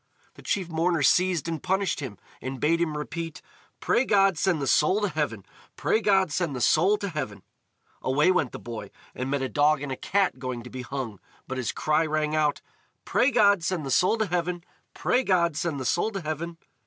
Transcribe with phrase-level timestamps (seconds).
[0.33, 3.39] The chief mourner seized and punished him, and bade him repeat:
[3.79, 5.45] "Pray God send the soul to heaven!
[5.75, 7.43] Pray God send the soul to heaven!"
[8.01, 11.19] Away went the boy, and met a dog and a cat going to be hung,
[11.47, 12.61] but his cry rang out:
[13.05, 14.63] "Pray God send the soul to heaven!
[14.95, 16.57] Pray God send the soul to heaven!"